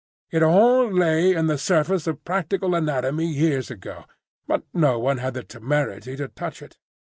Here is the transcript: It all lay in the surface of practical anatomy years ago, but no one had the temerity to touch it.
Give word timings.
It 0.31 0.41
all 0.41 0.91
lay 0.91 1.33
in 1.35 1.45
the 1.45 1.59
surface 1.59 2.07
of 2.07 2.25
practical 2.25 2.73
anatomy 2.73 3.27
years 3.27 3.69
ago, 3.69 4.05
but 4.47 4.63
no 4.73 4.97
one 4.97 5.19
had 5.19 5.35
the 5.35 5.43
temerity 5.43 6.15
to 6.15 6.27
touch 6.27 6.63
it. 6.63 6.79